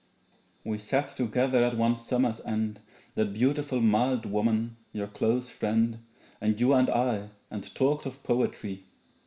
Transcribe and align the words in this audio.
We 0.63 0.79
sat 0.79 1.09
together 1.09 1.63
at 1.63 1.77
one 1.77 1.95
summer's 1.95 2.41
end 2.43 2.79
That 3.13 3.33
beautiful 3.33 3.79
mild 3.81 4.25
woman 4.25 4.77
your 4.93 5.05
close 5.05 5.51
friend 5.51 5.99
And 6.41 6.59
you 6.59 6.73
and 6.73 6.89
I, 6.89 7.29
and 7.51 7.71
talked 7.75 8.07
of 8.07 8.23
poetry. 8.23 8.85